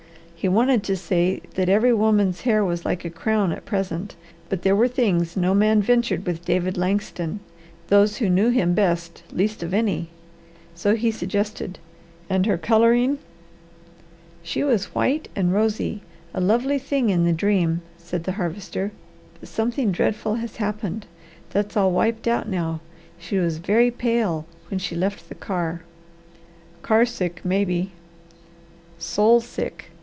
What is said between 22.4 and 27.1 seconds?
now. She was very pale when she left the car." "Car